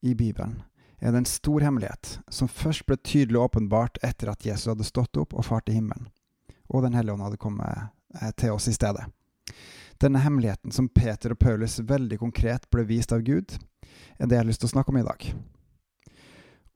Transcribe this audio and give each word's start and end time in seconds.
i 0.00 0.14
Bibelen, 0.14 0.62
er 0.98 1.12
det 1.12 1.18
en 1.22 1.28
stor 1.28 1.60
hemmelighet 1.60 2.18
som 2.32 2.48
først 2.48 2.86
ble 2.88 2.96
tydelig 2.96 3.40
åpenbart 3.40 3.98
etter 4.04 4.30
at 4.32 4.46
Jesus 4.46 4.70
hadde 4.72 4.86
stått 4.88 5.16
opp 5.20 5.34
og 5.36 5.44
fart 5.44 5.66
til 5.68 5.78
himmelen, 5.80 6.08
og 6.68 6.82
Den 6.82 6.96
hellige 6.96 7.14
ånd 7.14 7.26
hadde 7.26 7.40
kommet 7.40 7.90
eh, 8.20 8.32
til 8.36 8.56
oss 8.56 8.68
i 8.68 8.74
stedet. 8.74 9.04
Denne 10.00 10.20
hemmeligheten 10.20 10.72
som 10.72 10.88
Peter 10.88 11.32
og 11.32 11.40
Paulus 11.40 11.78
veldig 11.80 12.18
konkret 12.20 12.68
ble 12.70 12.84
vist 12.88 13.12
av 13.12 13.24
Gud, 13.24 13.56
er 14.18 14.26
det 14.26 14.36
jeg 14.36 14.42
har 14.42 14.48
lyst 14.48 14.64
til 14.64 14.70
å 14.70 14.74
snakke 14.74 14.92
om 14.92 15.00
i 15.00 15.06
dag. 15.06 15.28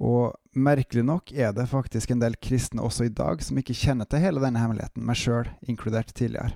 Og 0.01 0.33
merkelig 0.57 1.05
nok 1.05 1.33
er 1.37 1.53
det 1.53 1.69
faktisk 1.69 2.15
en 2.15 2.23
del 2.23 2.39
kristne 2.41 2.81
også 2.81 3.11
i 3.11 3.13
dag 3.13 3.43
som 3.45 3.59
ikke 3.61 3.77
kjenner 3.77 4.09
til 4.09 4.23
hele 4.25 4.41
denne 4.41 4.63
hemmeligheten, 4.63 5.05
meg 5.05 5.19
sjøl 5.21 5.51
inkludert 5.69 6.15
tidligere. 6.17 6.55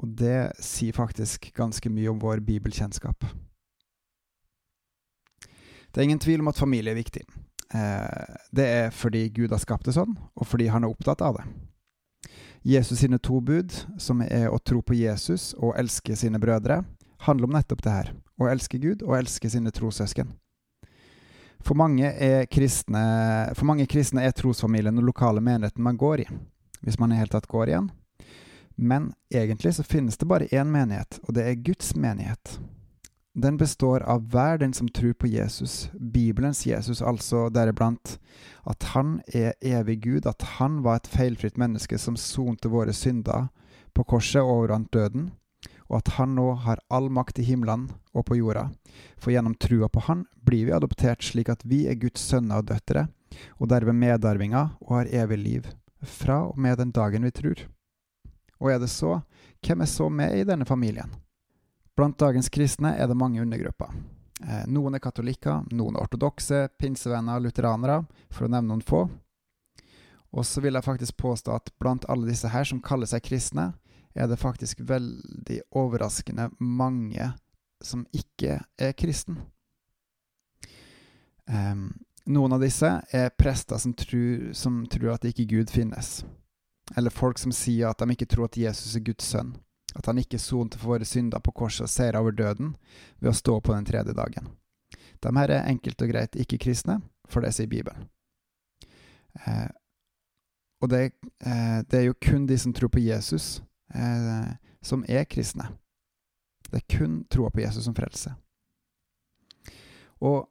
Og 0.00 0.12
det 0.16 0.56
sier 0.60 0.96
faktisk 0.96 1.50
ganske 1.56 1.92
mye 1.92 2.12
om 2.12 2.20
vår 2.20 2.40
bibelkjennskap. 2.44 3.24
Det 5.96 6.02
er 6.02 6.10
ingen 6.10 6.18
tvil 6.20 6.42
om 6.44 6.50
at 6.50 6.58
familie 6.60 6.92
er 6.92 6.98
viktig. 6.98 7.22
Eh, 7.74 8.34
det 8.52 8.64
er 8.68 8.90
fordi 8.92 9.30
Gud 9.32 9.48
har 9.48 9.62
skapt 9.62 9.86
det 9.88 9.94
sånn, 9.96 10.12
og 10.36 10.44
fordi 10.44 10.66
han 10.68 10.84
er 10.84 10.92
opptatt 10.92 11.22
av 11.24 11.38
det. 11.38 11.46
Jesus 12.68 13.00
sine 13.00 13.16
to 13.16 13.40
bud, 13.40 13.72
som 13.96 14.20
er 14.20 14.50
å 14.52 14.58
tro 14.60 14.82
på 14.84 14.92
Jesus 14.92 15.54
og 15.56 15.72
elske 15.80 16.12
sine 16.20 16.36
brødre, 16.42 16.82
handler 17.24 17.48
om 17.48 17.56
nettopp 17.56 17.80
det 17.86 17.94
her. 17.94 18.12
Å 18.36 18.50
elske 18.52 18.76
Gud 18.82 19.06
og 19.06 19.16
elske 19.22 19.48
sine 19.48 19.72
trossøsken. 19.72 20.36
For 21.64 21.80
mange, 21.80 22.12
kristne, 22.52 23.06
for 23.56 23.64
mange 23.64 23.88
kristne 23.88 24.28
er 24.28 24.36
trosfamilien 24.36 25.00
og 25.00 25.08
lokale 25.08 25.40
menigheten 25.40 25.80
man 25.82 25.96
går 25.96 26.26
i, 26.26 26.30
hvis 26.84 27.00
man 27.00 27.16
i 27.16 27.22
hele 27.22 27.32
tatt 27.32 27.48
går 27.48 27.72
igjen. 27.72 27.88
Men 28.76 29.14
egentlig 29.32 29.78
så 29.78 29.82
finnes 29.82 30.20
det 30.20 30.28
bare 30.28 30.52
én 30.52 30.68
menighet, 30.68 31.22
og 31.24 31.38
det 31.40 31.48
er 31.48 31.62
Guds 31.64 31.94
menighet. 31.96 32.58
Den 33.36 33.56
består 33.56 34.00
av 34.00 34.30
hver 34.32 34.58
den 34.58 34.72
som 34.72 34.88
tror 34.88 35.12
på 35.12 35.26
Jesus, 35.26 35.90
Bibelens 35.92 36.62
Jesus, 36.66 37.02
altså 37.02 37.50
deriblant 37.52 38.14
at 38.64 38.86
han 38.94 39.18
er 39.28 39.52
evig 39.60 39.98
Gud, 40.06 40.26
at 40.26 40.40
han 40.56 40.78
var 40.86 41.02
et 41.02 41.10
feilfritt 41.12 41.58
menneske 41.60 41.98
som 42.00 42.16
sonte 42.16 42.70
våre 42.72 42.94
synder 42.96 43.50
på 43.92 44.06
korset 44.08 44.40
og 44.40 44.54
overvant 44.54 44.88
døden, 44.88 45.26
og 45.90 45.98
at 45.98 46.14
han 46.16 46.32
nå 46.38 46.46
har 46.64 46.80
all 46.88 47.10
makt 47.12 47.42
i 47.42 47.44
himmelen 47.44 47.90
og 48.16 48.24
på 48.30 48.38
jorda. 48.40 48.70
For 49.20 49.36
gjennom 49.36 49.58
trua 49.60 49.92
på 49.92 50.06
han 50.08 50.24
blir 50.40 50.70
vi 50.70 50.76
adoptert 50.78 51.28
slik 51.28 51.52
at 51.52 51.68
vi 51.68 51.82
er 51.92 52.00
Guds 52.00 52.24
sønner 52.24 52.64
og 52.64 52.70
døtre, 52.72 53.04
og 53.60 53.68
derved 53.68 54.00
medarvinger 54.00 54.72
og 54.80 54.96
har 54.96 55.12
evig 55.12 55.40
liv, 55.42 55.68
fra 56.00 56.40
og 56.48 56.56
med 56.56 56.80
den 56.80 56.96
dagen 56.96 57.28
vi 57.28 57.36
tror. 57.36 57.66
Og 58.64 58.72
er 58.72 58.80
det 58.80 58.88
så, 58.88 59.20
hvem 59.60 59.84
er 59.84 59.92
så 59.92 60.08
med 60.08 60.40
i 60.40 60.48
denne 60.48 60.64
familien? 60.64 61.12
Blant 61.96 62.18
dagens 62.18 62.48
kristne 62.48 62.92
er 62.96 63.08
det 63.08 63.16
mange 63.16 63.40
undergrupper. 63.40 63.88
Eh, 64.44 64.66
noen 64.68 64.94
er 64.94 65.00
katolikker, 65.00 65.62
noen 65.72 65.96
er 65.96 66.04
ortodokse, 66.04 66.66
pinsevenner, 66.76 67.40
lutheranere, 67.40 68.02
for 68.28 68.44
å 68.44 68.50
nevne 68.52 68.68
noen 68.68 68.84
få. 68.84 69.06
Og 70.36 70.44
så 70.44 70.60
vil 70.60 70.76
jeg 70.76 70.84
faktisk 70.84 71.16
påstå 71.16 71.54
at 71.56 71.72
blant 71.80 72.04
alle 72.12 72.28
disse 72.28 72.50
her 72.52 72.68
som 72.68 72.82
kaller 72.84 73.08
seg 73.08 73.24
kristne, 73.24 73.70
er 74.12 74.28
det 74.28 74.40
faktisk 74.40 74.84
veldig 74.84 75.62
overraskende 75.76 76.50
mange 76.60 77.32
som 77.84 78.04
ikke 78.16 78.58
er 78.76 78.92
kristen. 78.96 79.40
Um, 81.48 81.94
noen 82.28 82.56
av 82.56 82.64
disse 82.64 82.90
er 83.14 83.32
prester 83.38 83.80
som 83.80 83.92
tror, 83.96 84.50
som 84.52 84.82
tror 84.92 85.14
at 85.14 85.28
ikke 85.28 85.48
Gud 85.48 85.72
finnes. 85.72 86.24
Eller 86.96 87.12
folk 87.12 87.40
som 87.40 87.52
sier 87.56 87.88
at 87.88 88.02
de 88.02 88.12
ikke 88.12 88.28
tror 88.28 88.50
at 88.50 88.60
Jesus 88.60 88.96
er 88.96 89.04
Guds 89.04 89.32
sønn 89.32 89.54
at 89.96 90.06
han 90.06 90.20
ikke 90.20 90.40
sonte 90.40 90.78
for 90.78 90.94
våre 90.94 91.08
synder 91.08 91.40
på 91.40 91.54
korset 91.56 91.86
og 91.86 91.92
seira 91.92 92.20
over 92.20 92.34
døden 92.36 92.74
ved 93.18 93.32
å 93.32 93.36
stå 93.36 93.58
på 93.60 93.74
den 93.74 93.86
tredje 93.88 94.14
dagen. 94.16 94.50
De 95.24 95.32
her 95.38 95.52
er 95.52 95.70
enkelt 95.70 96.02
og 96.04 96.12
greit 96.12 96.36
ikke 96.36 96.60
kristne, 96.66 97.00
for 97.28 97.44
det 97.44 97.54
sier 97.56 97.70
Bibelen. 97.70 98.08
Eh, 99.46 99.68
og 100.84 100.92
det, 100.92 101.00
eh, 101.40 101.80
det, 101.88 101.98
er 101.98 102.06
jo 102.10 102.18
kun 102.20 102.46
de 102.46 102.58
som 102.60 102.74
tror 102.76 102.92
på 102.92 103.00
Jesus, 103.00 103.62
eh, 103.94 104.52
som 104.84 105.04
er 105.08 105.24
kristne. 105.24 105.70
Det 106.68 106.82
er 106.82 106.98
kun 106.98 107.24
troa 107.32 107.50
på 107.50 107.62
Jesus 107.64 107.88
som 107.88 107.96
frelse. 107.96 108.34
Og 110.20 110.46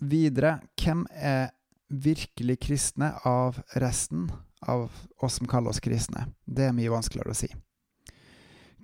videre, 0.00 0.58
hvem 0.80 1.06
er 1.10 1.50
virkelig 1.88 2.58
kristne 2.64 3.12
av 3.24 3.60
resten 3.76 4.28
av 4.60 4.92
oss 5.20 5.38
som 5.40 5.48
kaller 5.48 5.72
oss 5.72 5.80
kristne? 5.84 6.28
Det 6.46 6.68
er 6.68 6.76
mye 6.76 6.92
vanskeligere 6.92 7.34
å 7.34 7.38
si. 7.38 7.52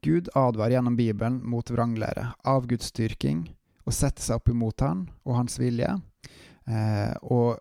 Gud 0.05 0.29
advarer 0.37 0.77
gjennom 0.77 0.97
Bibelen 0.97 1.41
mot 1.49 1.71
vranglære, 1.71 2.27
avgudsdyrking, 2.45 3.47
å 3.85 3.93
sette 3.93 4.21
seg 4.21 4.37
opp 4.37 4.51
imot 4.53 4.85
han 4.85 5.07
og 5.25 5.39
hans 5.39 5.57
vilje. 5.61 5.95
Eh, 6.69 7.15
og 7.23 7.57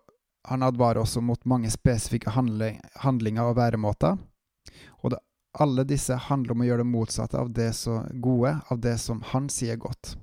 han 0.48 0.64
advarer 0.66 1.00
også 1.00 1.22
mot 1.24 1.40
mange 1.48 1.70
spesifikke 1.72 2.34
handling, 2.36 2.82
handlinger 3.00 3.48
og 3.48 3.56
væremåter. 3.56 4.18
Og 5.00 5.14
det, 5.14 5.22
alle 5.56 5.86
disse 5.88 6.18
handler 6.28 6.52
om 6.52 6.64
å 6.64 6.68
gjøre 6.68 6.84
det 6.84 6.90
motsatte 6.90 7.40
av 7.40 7.52
det 7.56 7.70
gode, 8.20 8.58
av 8.68 8.80
det 8.84 8.98
som 9.00 9.24
han 9.32 9.48
sier 9.48 9.80
godt. 9.80 10.16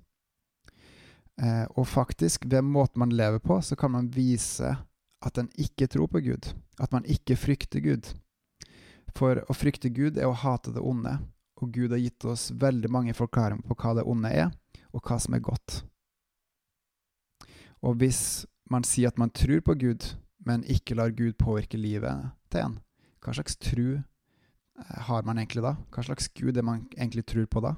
Eh, 1.42 1.66
og 1.74 1.88
faktisk, 1.90 2.46
ved 2.46 2.70
måten 2.70 3.02
man 3.02 3.18
lever 3.18 3.42
på, 3.42 3.62
så 3.66 3.76
kan 3.76 3.96
man 3.98 4.14
vise 4.14 4.76
at 5.26 5.38
en 5.38 5.50
ikke 5.58 5.90
tror 5.90 6.10
på 6.14 6.22
Gud. 6.22 6.54
At 6.78 6.94
man 6.94 7.06
ikke 7.10 7.38
frykter 7.38 7.82
Gud. 7.82 8.14
For 9.18 9.42
å 9.50 9.58
frykte 9.58 9.90
Gud 9.90 10.18
er 10.18 10.30
å 10.30 10.38
hate 10.38 10.74
det 10.76 10.86
onde, 10.86 11.18
og 11.62 11.72
Gud 11.74 11.94
har 11.94 12.02
gitt 12.02 12.26
oss 12.26 12.50
veldig 12.58 12.90
mange 12.92 13.14
forklaringer 13.18 13.66
på 13.70 13.78
hva 13.78 13.96
det 14.00 14.06
onde 14.10 14.32
er, 14.34 14.50
og 14.92 15.06
hva 15.06 15.18
som 15.22 15.36
er 15.38 15.44
godt. 15.46 15.82
Og 17.82 17.98
hvis 18.02 18.46
man 18.72 18.86
sier 18.88 19.12
at 19.12 19.20
man 19.22 19.34
tror 19.34 19.62
på 19.66 19.76
Gud, 19.78 20.06
men 20.46 20.66
ikke 20.70 20.98
lar 20.98 21.14
Gud 21.14 21.38
påvirke 21.40 21.78
livet 21.78 22.32
til 22.52 22.66
en, 22.66 22.80
hva 23.22 23.36
slags 23.38 23.58
tro 23.62 23.88
eh, 23.94 25.00
har 25.08 25.26
man 25.28 25.42
egentlig 25.42 25.64
da? 25.66 25.76
Hva 25.94 26.06
slags 26.06 26.30
Gud 26.34 26.58
er 26.58 26.66
man 26.66 26.88
egentlig 26.98 27.26
tror 27.30 27.46
på 27.50 27.62
da? 27.64 27.76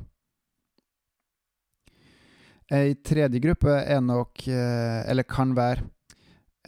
Ei 2.73 2.95
tredje 3.03 3.41
gruppe 3.43 3.73
er 3.75 3.99
nok, 4.01 4.45
eh, 4.47 5.01
eller 5.11 5.27
kan 5.27 5.51
være, 5.55 5.83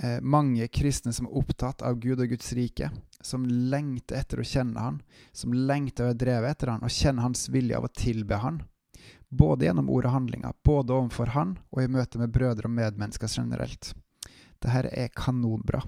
eh, 0.01 0.19
mange 0.21 0.67
kristne 0.67 1.13
som 1.15 1.29
er 1.29 1.37
opptatt 1.39 1.85
av 1.87 1.99
Gud 2.03 2.19
og 2.19 2.29
Guds 2.29 2.51
rike, 2.53 2.91
som 3.25 3.45
lengter 3.45 4.19
etter 4.21 4.41
å 4.41 4.45
kjenne 4.45 4.79
Han, 4.79 5.01
som 5.33 5.53
lengter 5.53 6.11
å 6.11 6.17
drevet 6.17 6.55
etter 6.55 6.73
Han 6.73 6.85
og 6.85 6.93
kjenne 6.93 7.25
Hans 7.25 7.47
vilje 7.49 7.77
av 7.77 7.87
å 7.87 7.93
tilbe 7.93 8.39
Han, 8.43 8.61
både 9.29 9.67
gjennom 9.67 9.89
ord 9.89 10.07
og 10.07 10.15
handlinger, 10.15 10.55
både 10.63 10.93
overfor 10.93 11.33
Han 11.35 11.57
og 11.71 11.83
i 11.83 11.91
møte 11.91 12.21
med 12.21 12.33
brødre 12.35 12.69
og 12.69 12.75
medmennesker 12.77 13.31
generelt. 13.31 13.93
Dette 14.61 14.89
er 14.93 15.13
kanonbra. 15.13 15.83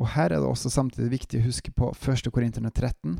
Og 0.00 0.08
her 0.14 0.32
er 0.32 0.40
det 0.40 0.48
også 0.48 0.70
samtidig 0.72 1.10
viktig 1.18 1.40
å 1.40 1.48
huske 1.48 1.72
på 1.76 1.90
1. 1.92 2.30
Korinterne 2.32 2.70
13, 2.70 3.18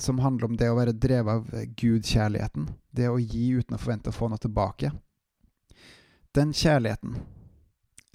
som 0.00 0.22
handler 0.24 0.48
om 0.48 0.56
det 0.58 0.70
å 0.70 0.78
være 0.78 0.96
drevet 0.96 1.34
av 1.34 1.66
Gud-kjærligheten, 1.78 2.70
det 2.90 3.10
å 3.10 3.18
gi 3.20 3.50
uten 3.58 3.76
å 3.76 3.80
forvente 3.80 4.10
å 4.10 4.16
få 4.16 4.30
noe 4.30 4.40
tilbake. 4.42 4.90
Den 6.34 6.54
kjærligheten 6.56 7.14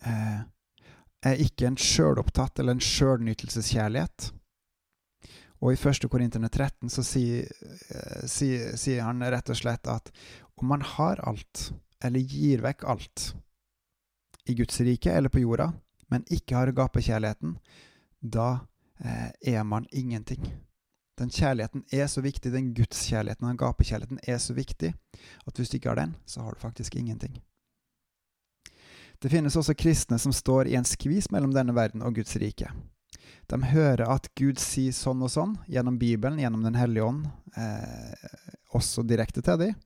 eh, 0.05 0.41
er 1.23 1.41
ikke 1.41 1.67
en 1.69 1.79
sjølopptatt 1.79 2.59
eller 2.59 2.75
en 2.75 2.84
sjølnytelseskjærlighet. 2.84 4.31
Og 5.63 5.72
i 5.72 5.79
1. 5.79 6.09
Korinterne 6.11 6.50
13 6.51 6.91
så 6.91 7.06
sier, 7.07 7.47
eh, 7.47 8.25
sier, 8.28 8.73
sier, 8.79 9.06
han 9.06 9.23
rett 9.23 9.50
og 9.50 9.59
slett 9.59 9.88
at 9.88 10.11
om 10.59 10.67
man 10.73 10.84
har 10.84 11.22
alt, 11.23 11.69
eller 12.03 12.19
gir 12.19 12.63
vekk 12.66 12.84
alt, 12.84 13.29
i 14.44 14.57
Guds 14.59 14.81
rike 14.84 15.11
eller 15.11 15.31
på 15.31 15.39
jorda, 15.39 15.69
men 16.11 16.28
ikke 16.28 16.57
har 16.57 16.73
gapekjærligheten, 16.75 17.55
da 18.19 18.67
eh, 19.00 19.31
er 19.55 19.63
man 19.63 19.88
ingenting. 19.91 20.44
Den 21.19 21.31
kjærligheten 21.31 21.85
er 21.94 22.07
så 22.11 22.22
viktig, 22.25 22.51
den 22.51 22.73
gudskjærligheten, 22.75 23.47
den 23.47 23.57
gapekjærligheten 23.61 24.19
er 24.28 24.38
så 24.44 24.53
viktig, 24.57 24.94
at 25.47 25.57
hvis 25.57 25.69
du 25.69 25.78
ikke 25.78 25.94
har 25.94 26.01
den, 26.01 26.16
så 26.25 26.41
har 26.41 26.51
du 26.51 26.59
faktisk 26.59 26.95
ingenting. 26.95 27.40
Det 29.23 29.29
finnes 29.31 29.55
også 29.55 29.72
kristne 29.79 30.17
som 30.20 30.34
står 30.35 30.67
i 30.67 30.73
en 30.75 30.84
skvis 30.84 31.29
mellom 31.31 31.53
denne 31.55 31.72
verden 31.72 32.02
og 32.03 32.17
Guds 32.17 32.35
rike. 32.41 32.67
De 33.47 33.59
hører 33.70 34.03
at 34.11 34.25
Gud 34.35 34.59
sier 34.59 34.91
sånn 34.91 35.22
og 35.23 35.31
sånn 35.31 35.53
gjennom 35.72 35.96
Bibelen, 35.99 36.41
gjennom 36.41 36.66
Den 36.66 36.75
hellige 36.75 37.05
ånd, 37.08 37.29
eh, 37.55 38.25
også 38.75 39.05
direkte 39.08 39.40
til 39.40 39.61
dem. 39.61 39.78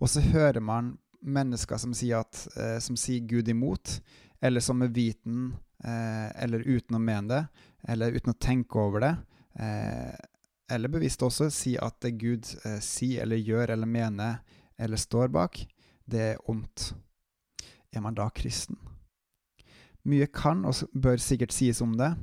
Og 0.00 0.08
så 0.08 0.22
hører 0.24 0.64
man 0.64 0.94
mennesker 1.20 1.76
som 1.76 1.92
sier, 1.92 2.24
at, 2.24 2.48
eh, 2.56 2.78
som 2.80 2.96
sier 2.96 3.20
Gud 3.28 3.48
imot, 3.52 4.00
eller 4.40 4.64
som 4.64 4.78
med 4.80 4.96
viten 4.96 5.58
eh, 5.84 6.32
eller 6.42 6.64
uten 6.64 6.96
å 6.96 7.02
mene 7.04 7.28
det, 7.28 7.42
eller 7.84 8.16
uten 8.16 8.32
å 8.32 8.40
tenke 8.40 8.80
over 8.80 9.04
det, 9.04 9.12
eh, 9.60 10.16
eller 10.72 10.88
bevisst 10.88 11.20
også 11.20 11.50
sier 11.52 11.84
at 11.84 12.00
det 12.00 12.16
Gud 12.16 12.48
eh, 12.64 12.80
sier 12.80 13.26
eller 13.26 13.36
gjør 13.36 13.76
eller 13.76 13.86
mener 13.86 14.40
eller 14.78 14.96
står 14.96 15.28
bak, 15.28 15.66
det 16.08 16.26
er 16.30 16.44
ondt 16.48 16.94
er 17.92 18.04
man 18.04 18.16
da 18.18 18.28
kristen? 18.34 18.78
Mye 20.06 20.26
kan 20.32 20.64
og 20.64 20.80
bør 20.96 21.20
sikkert 21.20 21.52
sies 21.52 21.82
om 21.84 21.96
det, 21.98 22.14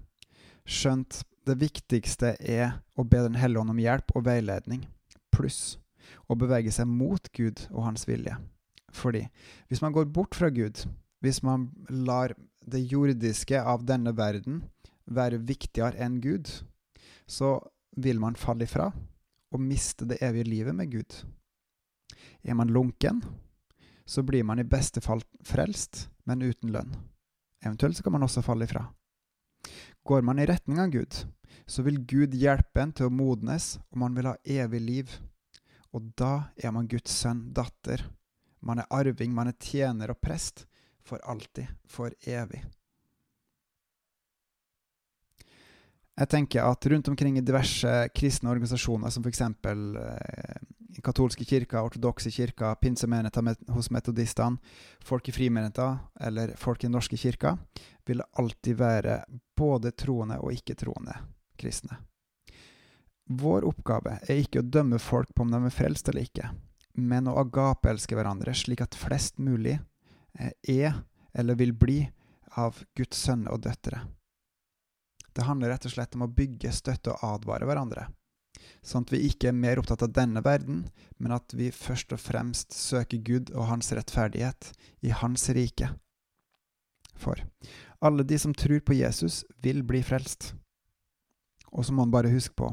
skjønt 0.68 1.22
det 1.48 1.60
viktigste 1.62 2.34
er 2.44 2.80
å 2.98 3.06
be 3.08 3.22
Den 3.24 3.38
hellige 3.40 3.62
ånd 3.62 3.72
om 3.72 3.80
hjelp 3.80 4.12
og 4.16 4.26
veiledning, 4.28 4.88
pluss 5.32 5.78
å 6.28 6.36
bevege 6.40 6.72
seg 6.74 6.90
mot 6.90 7.30
Gud 7.36 7.68
og 7.72 7.86
hans 7.86 8.08
vilje. 8.08 8.36
Fordi 8.96 9.28
hvis 9.68 9.84
man 9.84 9.94
går 9.96 10.10
bort 10.12 10.36
fra 10.36 10.50
Gud, 10.50 10.86
hvis 11.24 11.42
man 11.44 11.70
lar 11.90 12.34
det 12.68 12.84
jordiske 12.92 13.60
av 13.62 13.86
denne 13.88 14.14
verden 14.16 14.64
være 15.06 15.44
viktigere 15.48 16.00
enn 16.04 16.20
Gud, 16.24 16.50
så 17.28 17.58
vil 17.96 18.20
man 18.20 18.40
falle 18.40 18.68
ifra 18.68 18.92
og 19.52 19.64
miste 19.64 20.08
det 20.08 20.20
evige 20.24 20.50
livet 20.50 20.76
med 20.76 20.92
Gud. 20.92 21.22
Er 22.44 22.56
man 22.56 22.72
lunken, 22.72 23.24
så 24.08 24.24
blir 24.24 24.44
man 24.48 24.60
i 24.60 24.64
beste 24.64 25.02
fall 25.04 25.22
frelst, 25.44 26.08
men 26.24 26.42
uten 26.42 26.72
lønn. 26.72 26.94
Eventuelt 27.66 27.98
så 27.98 28.04
kan 28.06 28.16
man 28.16 28.24
også 28.24 28.42
falle 28.46 28.64
ifra. 28.64 28.86
Går 30.08 30.22
man 30.24 30.40
i 30.40 30.46
retning 30.48 30.80
av 30.80 30.94
Gud, 30.94 31.18
så 31.66 31.84
vil 31.84 32.00
Gud 32.08 32.36
hjelpe 32.40 32.82
en 32.82 32.94
til 32.96 33.10
å 33.10 33.14
modnes, 33.14 33.76
og 33.92 34.00
man 34.00 34.16
vil 34.16 34.30
ha 34.30 34.38
evig 34.48 34.82
liv. 34.82 35.18
Og 35.92 36.08
da 36.16 36.54
er 36.56 36.72
man 36.72 36.88
Guds 36.88 37.12
sønn, 37.12 37.50
datter. 37.52 38.06
Man 38.64 38.80
er 38.80 38.88
arving, 38.96 39.34
man 39.36 39.52
er 39.52 39.60
tjener 39.60 40.14
og 40.14 40.22
prest. 40.24 40.64
For 41.08 41.20
alltid, 41.24 41.68
for 41.88 42.12
evig. 42.28 42.64
Jeg 46.18 46.30
tenker 46.32 46.66
at 46.66 46.88
rundt 46.90 47.08
omkring 47.12 47.38
i 47.38 47.46
diverse 47.46 47.92
kristne 48.16 48.50
organisasjoner, 48.52 49.12
som 49.14 49.24
f.eks. 49.24 49.44
Katolske 51.04 51.46
kirker, 51.46 51.84
ortodokse 51.84 52.32
kirker, 52.34 52.76
pinsemenigheter 52.82 53.74
hos 53.74 53.90
metodistene, 53.94 54.58
folk 55.04 55.30
i 55.30 55.36
frimenigheter 55.36 55.98
eller 56.20 56.54
folk 56.58 56.84
i 56.84 56.92
norske 56.92 57.18
kirka, 57.18 57.58
vil 58.06 58.24
alltid 58.40 58.80
være 58.80 59.18
både 59.58 59.92
troende 59.92 60.40
og 60.40 60.54
ikke-troende 60.56 61.18
kristne. 61.60 62.00
Vår 63.28 63.66
oppgave 63.68 64.20
er 64.24 64.40
ikke 64.40 64.62
å 64.64 64.68
dømme 64.68 65.00
folk 65.04 65.34
på 65.36 65.44
om 65.44 65.52
de 65.52 65.60
er 65.68 65.74
frelst 65.76 66.10
eller 66.10 66.30
ikke, 66.30 66.52
men 66.96 67.28
å 67.28 67.36
agape-elske 67.42 68.16
hverandre 68.16 68.54
slik 68.56 68.86
at 68.86 68.96
flest 68.96 69.42
mulig 69.44 69.76
eh, 70.40 70.54
er 70.64 71.02
eller 71.38 71.60
vil 71.60 71.74
bli 71.76 72.00
av 72.58 72.80
Guds 72.96 73.20
sønner 73.28 73.54
og 73.54 73.66
døtre. 73.68 74.00
Det 75.36 75.46
handler 75.46 75.76
rett 75.76 75.86
og 75.86 75.94
slett 75.94 76.16
om 76.18 76.24
å 76.26 76.32
bygge, 76.34 76.72
støtte 76.74 77.14
og 77.14 77.26
advare 77.36 77.68
hverandre. 77.70 78.08
Sånn 78.86 79.06
at 79.06 79.14
vi 79.14 79.24
ikke 79.28 79.52
er 79.52 79.58
mer 79.58 79.82
opptatt 79.82 80.04
av 80.06 80.14
denne 80.16 80.44
verden, 80.46 80.86
men 81.18 81.36
at 81.36 81.54
vi 81.58 81.70
først 81.74 82.14
og 82.16 82.22
fremst 82.22 82.76
søker 82.76 83.22
Gud 83.24 83.52
og 83.54 83.70
Hans 83.72 83.92
rettferdighet 83.96 84.72
i 85.06 85.14
Hans 85.16 85.50
rike. 85.56 85.92
For 87.18 87.42
alle 88.00 88.24
de 88.24 88.38
som 88.40 88.54
tror 88.54 88.80
på 88.86 88.98
Jesus, 88.98 89.44
vil 89.62 89.84
bli 89.84 90.04
frelst. 90.06 90.54
Og 91.74 91.86
så 91.86 91.94
må 91.94 92.06
man 92.06 92.14
bare 92.14 92.32
huske 92.32 92.56
på 92.58 92.70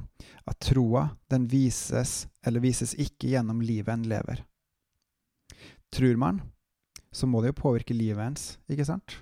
at 0.47 0.61
troa, 0.63 1.09
den 1.33 1.49
vises 1.51 2.27
eller 2.47 2.63
vises 2.63 2.95
ikke 2.95 3.33
gjennom 3.33 3.63
livet 3.65 3.93
en 3.93 4.09
lever. 4.09 4.45
Tror 5.95 6.17
man, 6.21 6.43
så 7.13 7.27
må 7.27 7.41
det 7.41 7.53
jo 7.53 7.63
påvirke 7.63 7.97
livet 7.97 8.27
ens, 8.27 8.47
ikke 8.71 8.87
sant? 8.87 9.19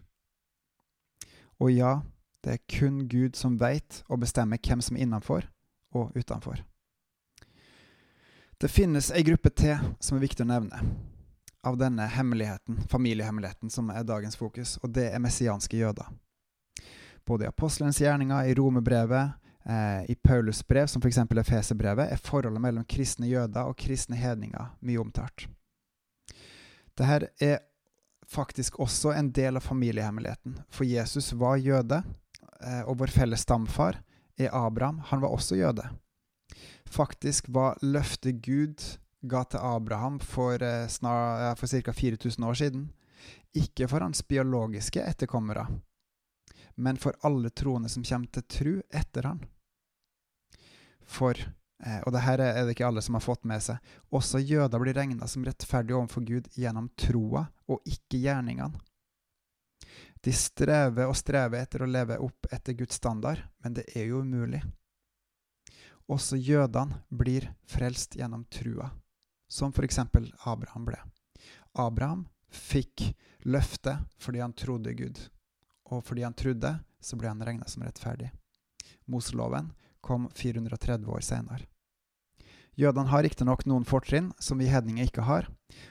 Og 1.60 1.72
ja, 1.72 2.00
det 2.42 2.56
er 2.56 2.64
kun 2.78 3.04
Gud 3.08 3.36
som 3.38 3.58
veit 3.60 4.02
og 4.08 4.22
bestemmer 4.24 4.58
hvem 4.58 4.82
som 4.82 4.96
er 4.96 5.06
innenfor 5.06 5.46
og 5.92 6.16
utenfor. 6.16 6.62
Det 8.60 8.70
finnes 8.70 9.10
ei 9.10 9.24
gruppe 9.26 9.50
til 9.50 9.78
som 10.00 10.16
er 10.16 10.22
viktig 10.22 10.44
å 10.44 10.50
nevne 10.52 10.82
av 11.66 11.78
denne 11.78 12.06
hemmeligheten, 12.10 12.80
familiehemmeligheten 12.90 13.70
som 13.70 13.90
er 13.90 14.06
dagens 14.06 14.38
fokus, 14.38 14.76
og 14.82 14.92
det 14.94 15.08
er 15.12 15.22
messianske 15.22 15.78
jøder. 15.78 16.08
Både 17.26 17.46
i 17.46 17.50
apostelens 17.50 18.00
gjerninger, 18.02 18.48
i 18.50 18.54
romerbrevet, 18.58 19.34
eh, 19.66 20.10
i 20.10 20.16
Paulus' 20.28 20.64
brev, 20.66 20.86
som 20.90 21.02
f.eks. 21.02 21.18
Efeserbrevet, 21.18 22.10
er 22.10 22.22
forholdet 22.22 22.62
mellom 22.62 22.86
kristne 22.86 23.30
jøder 23.30 23.70
og 23.70 23.76
kristne 23.78 24.18
hedninger 24.18 24.72
mye 24.80 25.02
omtalt. 25.02 25.46
Dette 26.98 27.30
er 27.40 27.62
faktisk 28.26 28.80
også 28.80 29.14
en 29.14 29.30
del 29.30 29.58
av 29.58 29.66
familiehemmeligheten, 29.66 30.58
for 30.70 30.86
Jesus 30.86 31.32
var 31.38 31.62
jøde, 31.62 32.02
Eh, 32.62 32.82
og 32.86 33.00
vår 33.00 33.12
felles 33.12 33.42
stamfar 33.42 33.98
er 34.46 34.56
Abraham. 34.56 34.98
Han 35.10 35.22
var 35.22 35.34
også 35.34 35.56
jøde. 35.56 35.84
Faktisk 36.92 37.48
var 37.48 37.78
løftet 37.82 38.42
Gud 38.44 38.82
ga 39.22 39.44
til 39.44 39.62
Abraham 39.62 40.18
for, 40.20 40.62
eh, 40.62 40.86
for 41.54 41.66
ca. 41.66 41.92
4000 41.92 42.44
år 42.44 42.54
siden, 42.54 42.92
ikke 43.54 43.88
for 43.88 44.00
hans 44.00 44.22
biologiske 44.22 45.00
etterkommere, 45.00 45.66
men 46.76 46.96
for 46.96 47.12
alle 47.22 47.50
troende 47.50 47.88
som 47.88 48.04
kommer 48.04 48.28
til 48.32 48.42
tru 48.42 48.82
etter 48.90 49.22
han. 49.22 49.44
For, 51.04 51.34
eh, 51.84 52.00
og 52.06 52.12
det 52.12 52.22
her 52.22 52.40
er 52.40 52.64
det 52.64 52.74
ikke 52.74 52.86
alle 52.86 53.02
som 53.02 53.14
har 53.14 53.20
fått 53.20 53.44
med 53.44 53.62
seg, 53.62 53.78
også 54.12 54.38
jøder 54.38 54.78
blir 54.80 54.94
regna 54.94 55.26
som 55.26 55.44
rettferdige 55.44 55.96
overfor 55.96 56.26
Gud 56.26 56.48
gjennom 56.56 56.90
troa 56.96 57.46
og 57.68 57.80
ikke 57.86 58.18
gjerningene. 58.18 58.72
De 60.22 60.32
strever 60.32 61.08
og 61.10 61.16
strever 61.18 61.64
etter 61.64 61.82
å 61.82 61.90
leve 61.90 62.18
opp 62.22 62.46
etter 62.54 62.76
Guds 62.78 63.00
standard, 63.00 63.42
men 63.58 63.74
det 63.74 63.88
er 63.96 64.06
jo 64.06 64.20
umulig. 64.22 64.62
Også 66.06 66.36
jødene 66.38 67.00
blir 67.08 67.48
frelst 67.66 68.14
gjennom 68.18 68.44
trua, 68.50 68.90
som 69.50 69.74
f.eks. 69.74 69.98
Abraham 70.46 70.86
ble. 70.86 71.00
Abraham 71.74 72.26
fikk 72.52 73.08
løftet 73.48 74.04
fordi 74.22 74.42
han 74.44 74.54
trodde 74.54 74.94
Gud, 74.94 75.18
og 75.90 76.04
fordi 76.06 76.26
han 76.26 76.38
trodde, 76.38 76.76
så 77.02 77.18
ble 77.18 77.32
han 77.32 77.42
regna 77.42 77.66
som 77.66 77.82
rettferdig. 77.82 78.30
Moseloven 79.10 79.72
kom 80.02 80.28
430 80.34 81.08
år 81.10 81.24
senere. 81.26 81.66
Jødene 82.78 83.10
har 83.10 83.24
riktignok 83.26 83.66
noen 83.68 83.84
fortrinn 83.84 84.30
som 84.40 84.62
vi 84.62 84.70
hedninger 84.70 85.10
ikke 85.10 85.26
har, 85.26 85.48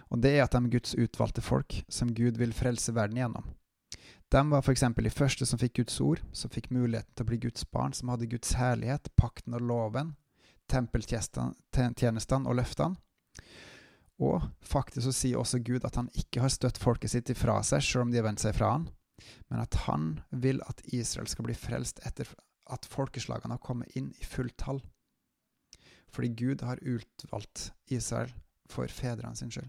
og 0.10 0.24
det 0.24 0.38
er 0.38 0.46
at 0.46 0.56
de 0.56 0.64
er 0.64 0.72
Guds 0.74 0.96
utvalgte 0.96 1.44
folk, 1.46 1.82
som 1.92 2.14
Gud 2.16 2.40
vil 2.42 2.56
frelse 2.58 2.96
verden 2.96 3.20
gjennom. 3.20 3.52
De 4.32 4.50
var 4.50 4.62
f.eks. 4.64 4.84
de 4.96 5.12
første 5.12 5.46
som 5.46 5.60
fikk 5.60 5.82
Guds 5.82 5.98
ord, 6.00 6.22
som 6.32 6.52
fikk 6.54 6.70
muligheten 6.72 7.12
til 7.16 7.26
å 7.26 7.30
bli 7.30 7.40
Guds 7.44 7.66
barn, 7.68 7.92
som 7.92 8.14
hadde 8.14 8.30
Guds 8.32 8.54
herlighet, 8.56 9.10
pakten 9.20 9.58
og 9.58 9.66
loven, 9.68 10.14
tempeltjenestene 10.72 12.48
og 12.48 12.56
løftene. 12.56 12.96
Og 14.22 14.46
faktisk 14.64 15.04
så 15.08 15.14
sier 15.18 15.42
også 15.42 15.60
Gud 15.66 15.84
at 15.88 15.98
han 16.00 16.08
ikke 16.16 16.46
har 16.46 16.54
støtt 16.54 16.80
folket 16.80 17.12
sitt 17.12 17.32
ifra 17.34 17.58
seg, 17.66 17.84
selv 17.84 18.06
om 18.06 18.14
de 18.14 18.22
har 18.22 18.28
vendt 18.30 18.44
seg 18.44 18.56
fra 18.56 18.72
han, 18.78 18.88
men 19.50 19.66
at 19.66 19.76
han 19.88 20.08
vil 20.32 20.62
at 20.70 20.80
Israel 20.94 21.28
skal 21.28 21.50
bli 21.50 21.58
frelst 21.58 22.00
etter 22.08 22.30
at 22.72 22.88
folkeslagene 22.88 23.58
har 23.58 23.66
kommet 23.66 23.92
inn 24.00 24.14
i 24.16 24.24
fullt 24.24 24.56
tall. 24.62 24.80
Fordi 26.14 26.32
Gud 26.38 26.64
har 26.64 26.80
utvalgt 26.88 27.72
Israel 27.92 28.32
for 28.72 28.88
fedrene 28.88 29.36
sin 29.36 29.52
skyld. 29.52 29.68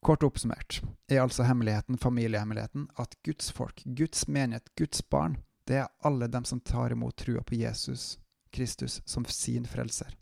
Kort 0.00 0.22
oppsummert 0.22 0.80
er 1.10 1.20
altså 1.20 1.42
hemmeligheten, 1.42 1.98
familiehemmeligheten, 1.98 2.88
at 2.96 3.16
Guds 3.26 3.50
folk, 3.50 3.82
Guds 3.84 4.28
menighet, 4.28 4.70
Guds 4.78 5.02
barn, 5.02 5.36
det 5.66 5.82
er 5.82 5.90
alle 6.06 6.28
dem 6.30 6.44
som 6.44 6.60
tar 6.60 6.94
imot 6.94 7.16
trua 7.16 7.42
på 7.42 7.58
Jesus 7.58 8.18
Kristus 8.50 9.02
som 9.04 9.24
sin 9.24 9.66
frelser. 9.66 10.16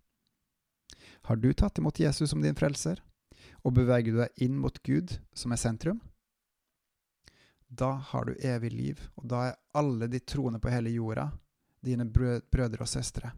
Har 1.23 1.37
du 1.37 1.52
tatt 1.52 1.78
imot 1.78 2.00
Jesus 2.00 2.30
som 2.30 2.42
din 2.42 2.56
frelser, 2.56 3.02
og 3.62 3.75
beveger 3.76 4.12
du 4.12 4.21
deg 4.23 4.42
inn 4.47 4.56
mot 4.59 4.83
Gud, 4.83 5.18
som 5.35 5.52
er 5.52 5.61
sentrum? 5.61 6.00
Da 7.68 7.92
har 8.11 8.25
du 8.25 8.37
evig 8.40 8.73
liv, 8.73 9.00
og 9.14 9.28
da 9.28 9.42
er 9.49 9.59
alle 9.75 10.09
de 10.09 10.21
troende 10.23 10.61
på 10.62 10.71
hele 10.71 10.90
jorda 10.95 11.30
dine 11.85 12.06
brødre 12.06 12.83
og 12.83 12.88
søstre, 12.88 13.33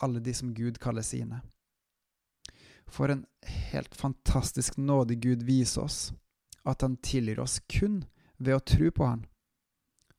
alle 0.00 0.20
de 0.20 0.34
som 0.34 0.54
Gud 0.54 0.78
kaller 0.80 1.04
sine. 1.04 1.42
For 2.90 3.08
en 3.08 3.26
helt 3.42 3.94
fantastisk 3.94 4.76
nådig 4.76 5.20
Gud 5.20 5.42
viser 5.42 5.82
oss 5.82 6.12
at 6.66 6.82
han 6.82 6.96
tilgir 6.96 7.40
oss 7.40 7.60
kun 7.68 8.04
ved 8.36 8.56
å 8.56 8.60
tro 8.60 8.90
på 8.90 9.06
han, 9.06 9.26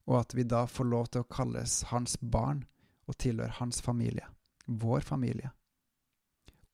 og 0.08 0.20
at 0.22 0.36
vi 0.36 0.46
da 0.48 0.64
får 0.68 0.88
lov 0.88 1.10
til 1.12 1.24
å 1.24 1.30
kalles 1.32 1.82
hans 1.92 2.16
barn 2.22 2.64
og 3.08 3.18
tilhøre 3.20 3.58
hans 3.60 3.82
familie, 3.84 4.28
vår 4.66 5.04
familie. 5.04 5.52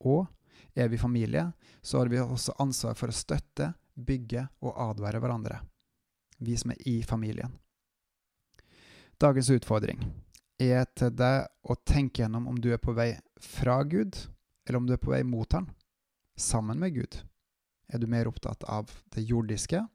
Og 0.04 0.26
er 0.74 0.88
vi 0.88 0.98
familie, 0.98 1.48
så 1.82 1.98
har 1.98 2.10
vi 2.10 2.20
også 2.22 2.54
ansvar 2.62 2.94
for 2.98 3.10
å 3.10 3.16
støtte, 3.16 3.72
bygge 3.94 4.46
og 4.62 4.78
advare 4.88 5.20
hverandre, 5.22 5.60
vi 6.38 6.56
som 6.58 6.74
er 6.74 6.82
i 6.90 7.00
familien. 7.06 7.54
Dagens 9.18 9.50
utfordring 9.54 10.02
er 10.58 10.86
til 10.94 11.14
deg 11.14 11.46
å 11.70 11.76
tenke 11.86 12.22
gjennom 12.22 12.48
om 12.50 12.58
du 12.58 12.72
er 12.74 12.82
på 12.82 12.94
vei 12.94 13.12
fra 13.42 13.80
Gud, 13.82 14.18
eller 14.66 14.78
om 14.78 14.86
du 14.86 14.94
er 14.94 15.02
på 15.02 15.12
vei 15.14 15.22
mot 15.26 15.52
Han 15.54 15.70
sammen 16.36 16.78
med 16.78 16.94
Gud? 16.94 17.20
Er 17.88 17.98
du 17.98 18.06
mer 18.06 18.28
opptatt 18.28 18.64
av 18.64 18.90
det 19.14 19.22
jordiske, 19.22 19.86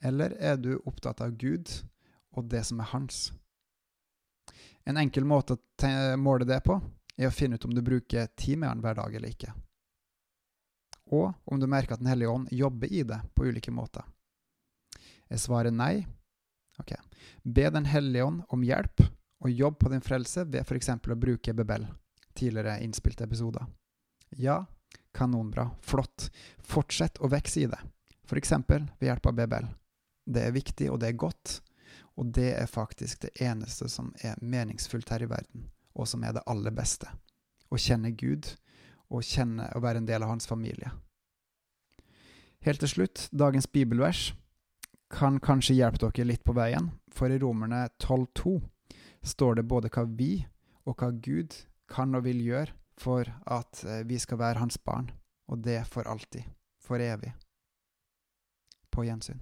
eller 0.00 0.34
er 0.38 0.56
du 0.56 0.76
opptatt 0.78 1.20
av 1.20 1.36
Gud 1.36 1.70
og 2.36 2.48
det 2.50 2.64
som 2.66 2.80
er 2.80 2.90
hans? 2.92 3.32
En 4.88 4.96
enkel 4.96 5.26
måte 5.28 5.58
å 5.58 6.16
måle 6.16 6.46
det 6.48 6.60
på 6.64 6.78
er 7.18 7.28
å 7.28 7.34
finne 7.34 7.58
ut 7.58 7.64
om 7.66 7.74
du 7.74 7.82
bruker 7.82 8.30
han 8.64 8.80
hver 8.80 8.94
dag 8.94 9.14
eller 9.14 9.28
ikke. 9.28 9.52
Og 11.10 11.32
om 11.44 11.60
du 11.60 11.66
merker 11.66 11.94
at 11.94 12.00
Den 12.00 12.08
hellige 12.08 12.30
ånd 12.30 12.48
jobber 12.52 12.92
i 12.92 13.02
det 13.02 13.20
på 13.34 13.44
ulike 13.48 13.70
måter. 13.70 14.04
Er 15.28 15.36
svaret 15.36 15.72
nei? 15.72 16.06
Ok. 16.78 16.94
Be 17.44 17.70
Den 17.70 17.84
hellige 17.84 18.24
ånd 18.24 18.42
om 18.48 18.62
hjelp, 18.64 19.02
og 19.40 19.50
jobb 19.50 19.78
på 19.78 19.90
din 19.92 20.02
frelse 20.02 20.44
ved 20.44 20.64
f.eks. 20.64 20.88
å 20.88 21.14
bruke 21.14 21.54
Bebel, 21.54 21.86
tidligere 22.34 22.80
innspilte 22.82 23.24
episoder. 23.24 23.66
Ja, 24.30 24.64
Kanonbra. 25.12 25.70
Flott. 25.82 26.30
Fortsett 26.58 27.18
å 27.18 27.30
vokse 27.32 27.60
i 27.60 27.66
det. 27.70 27.80
F.eks. 28.28 28.52
ved 28.68 29.08
hjelp 29.08 29.26
av 29.26 29.34
BBL. 29.38 29.68
Det 30.28 30.44
er 30.44 30.54
viktig, 30.54 30.90
og 30.92 31.00
det 31.00 31.12
er 31.12 31.20
godt. 31.20 31.58
Og 32.18 32.32
det 32.34 32.50
er 32.58 32.70
faktisk 32.70 33.22
det 33.24 33.34
eneste 33.42 33.88
som 33.88 34.12
er 34.22 34.38
meningsfullt 34.42 35.10
her 35.14 35.24
i 35.24 35.30
verden, 35.30 35.68
og 35.94 36.08
som 36.10 36.24
er 36.26 36.34
det 36.36 36.44
aller 36.50 36.74
beste. 36.74 37.08
Å 37.70 37.78
kjenne 37.78 38.12
Gud, 38.12 38.50
og 39.08 39.24
kjenne 39.24 39.70
å 39.74 39.80
være 39.80 40.02
en 40.02 40.08
del 40.08 40.24
av 40.24 40.34
hans 40.34 40.48
familie. 40.50 40.90
Helt 42.66 42.82
til 42.82 42.90
slutt, 42.90 43.28
dagens 43.30 43.68
bibelvers 43.70 44.32
kan 45.08 45.38
kanskje 45.40 45.78
hjelpe 45.78 46.02
dere 46.02 46.26
litt 46.28 46.44
på 46.44 46.56
veien, 46.58 46.90
for 47.14 47.32
i 47.32 47.38
Romerne 47.40 47.86
12,2 48.02 48.58
står 49.24 49.58
det 49.58 49.68
både 49.70 49.90
hva 49.94 50.04
vi 50.04 50.42
og 50.84 50.98
hva 50.98 51.12
Gud 51.14 51.54
kan 51.88 52.12
og 52.18 52.26
vil 52.26 52.42
gjøre 52.44 52.77
for 52.98 53.28
at 53.46 53.84
eh, 53.84 54.02
vi 54.08 54.18
skal 54.18 54.38
være 54.38 54.58
hans 54.62 54.78
barn, 54.78 55.10
og 55.48 55.64
det 55.64 55.86
for 55.86 56.08
alltid, 56.08 56.42
for 56.82 57.00
evig. 57.02 57.32
På 58.90 59.04
gjensyn. 59.06 59.40